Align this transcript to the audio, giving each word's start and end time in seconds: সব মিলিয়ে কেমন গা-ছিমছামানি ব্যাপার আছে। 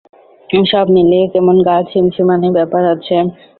সব 0.65 0.85
মিলিয়ে 0.95 1.25
কেমন 1.33 1.55
গা-ছিমছামানি 1.67 2.49
ব্যাপার 2.57 2.83
আছে। 2.93 3.15